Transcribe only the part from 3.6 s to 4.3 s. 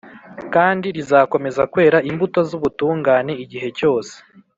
cyose